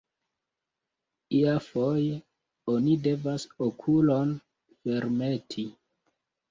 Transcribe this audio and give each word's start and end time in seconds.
Iafoje 1.39 2.17
oni 2.77 2.97
devas 3.09 3.47
okulon 3.69 4.35
fermeti. 4.83 5.71